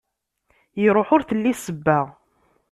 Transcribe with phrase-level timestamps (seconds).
[0.85, 1.99] Iruḥ ur telli ssebba.